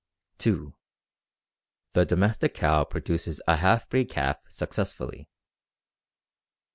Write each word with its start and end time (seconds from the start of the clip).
(2) 0.39 0.73
The 1.93 2.05
domestic 2.07 2.55
cow 2.55 2.83
produces 2.83 3.39
a 3.47 3.57
half 3.57 3.87
breed 3.87 4.05
calf 4.09 4.37
successfully. 4.49 5.29